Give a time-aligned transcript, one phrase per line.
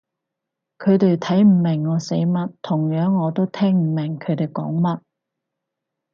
[0.79, 4.99] 佢哋睇唔明我寫乜，同樣我都聽唔明佢哋講乜